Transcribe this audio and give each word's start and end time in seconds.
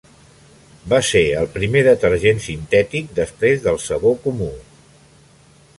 Va 0.93 0.99
ser 1.09 1.21
el 1.41 1.49
primer 1.57 1.83
detergent 1.89 2.41
sintètic 2.47 3.13
després 3.21 3.63
del 3.67 3.79
sabó 3.87 4.17
comú. 4.27 4.51